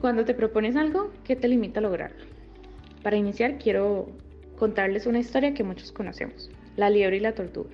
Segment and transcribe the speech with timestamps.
[0.00, 2.24] Cuando te propones algo, ¿qué te limita a lograrlo?
[3.02, 4.08] Para iniciar, quiero
[4.56, 7.70] contarles una historia que muchos conocemos, la liebre y la tortuga.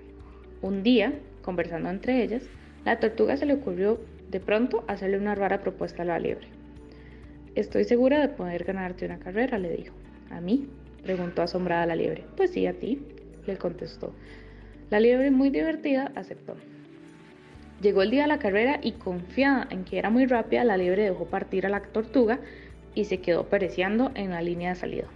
[0.63, 1.13] Un día,
[1.43, 2.43] conversando entre ellas,
[2.85, 4.01] la tortuga se le ocurrió
[4.31, 6.49] de pronto hacerle una rara propuesta a la liebre.
[7.55, 9.95] Estoy segura de poder ganarte una carrera, le dijo.
[10.31, 10.69] ¿A mí?
[11.03, 12.25] preguntó asombrada la liebre.
[12.37, 13.03] Pues sí, a ti,
[13.47, 14.15] le contestó.
[14.89, 16.57] La liebre, muy divertida, aceptó.
[17.83, 21.03] Llegó el día de la carrera y confiada en que era muy rápida, la liebre
[21.03, 22.39] dejó partir a la tortuga
[22.95, 25.09] y se quedó pereciendo en la línea de salida.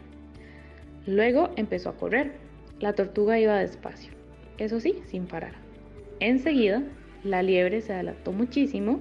[1.06, 2.32] Luego empezó a correr.
[2.80, 4.12] La tortuga iba despacio,
[4.58, 5.52] eso sí, sin parar.
[6.18, 6.82] Enseguida,
[7.22, 9.00] la liebre se adelantó muchísimo,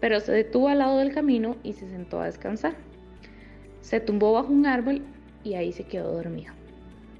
[0.00, 2.74] pero se detuvo al lado del camino y se sentó a descansar.
[3.80, 5.02] Se tumbó bajo un árbol
[5.44, 6.52] y ahí se quedó dormida.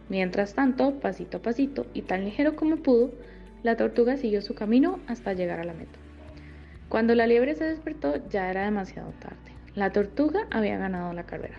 [0.08, 3.12] Mientras tanto, pasito a pasito y tan ligero como pudo,
[3.62, 5.98] la tortuga siguió su camino hasta llegar a la meta.
[6.88, 9.36] Cuando la liebre se despertó ya era demasiado tarde.
[9.74, 11.58] La tortuga había ganado la carrera.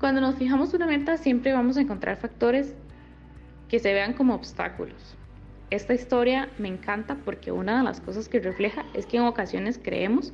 [0.00, 2.74] Cuando nos fijamos una meta siempre vamos a encontrar factores
[3.68, 5.16] que se vean como obstáculos.
[5.70, 9.78] Esta historia me encanta porque una de las cosas que refleja es que en ocasiones
[9.82, 10.32] creemos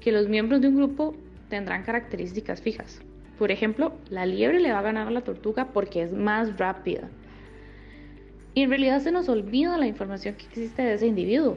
[0.00, 1.14] que los miembros de un grupo
[1.48, 3.02] tendrán características fijas.
[3.38, 7.08] Por ejemplo, la liebre le va a ganar a la tortuga porque es más rápida
[8.54, 11.56] y en realidad se nos olvida la información que existe de ese individuo.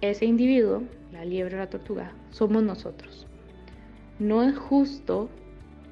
[0.00, 3.26] Ese individuo, la liebre o la tortuga, somos nosotros.
[4.18, 5.30] No es justo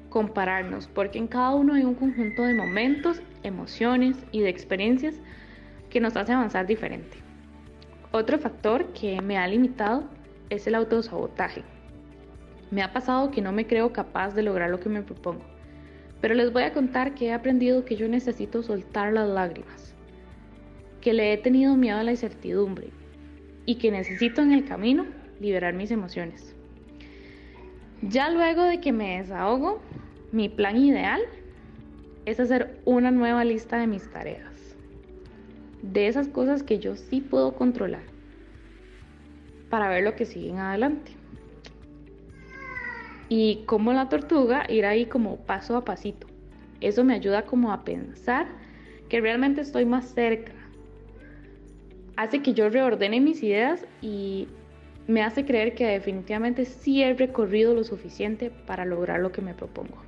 [0.09, 5.15] compararnos porque en cada uno hay un conjunto de momentos, emociones y de experiencias
[5.89, 7.17] que nos hace avanzar diferente.
[8.11, 10.03] Otro factor que me ha limitado
[10.49, 11.63] es el autosabotaje.
[12.71, 15.43] Me ha pasado que no me creo capaz de lograr lo que me propongo,
[16.21, 19.87] pero les voy a contar que he aprendido que yo necesito soltar las lágrimas
[21.07, 22.89] que le he tenido miedo a la incertidumbre
[23.65, 25.05] y que necesito en el camino
[25.39, 26.53] liberar mis emociones.
[28.01, 29.79] Ya luego de que me desahogo,
[30.33, 31.21] mi plan ideal
[32.25, 34.75] es hacer una nueva lista de mis tareas,
[35.81, 38.03] de esas cosas que yo sí puedo controlar,
[39.69, 41.13] para ver lo que sigue en adelante.
[43.29, 46.27] Y como la tortuga, ir ahí como paso a pasito.
[46.79, 48.47] Eso me ayuda como a pensar
[49.09, 50.53] que realmente estoy más cerca
[52.17, 54.47] hace que yo reordene mis ideas y
[55.07, 59.53] me hace creer que definitivamente sí he recorrido lo suficiente para lograr lo que me
[59.53, 60.01] propongo.